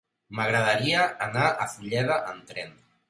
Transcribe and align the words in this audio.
M'agradaria 0.37 1.03
anar 1.27 1.51
a 1.51 1.69
Fulleda 1.75 2.19
amb 2.33 2.51
tren. 2.55 2.75